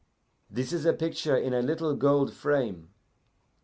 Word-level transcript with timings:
This 0.49 0.73
is 0.73 0.87
a 0.87 0.93
picture 0.93 1.37
in 1.37 1.53
a 1.53 1.61
little 1.61 1.95
gold 1.95 2.33
frame. 2.33 2.89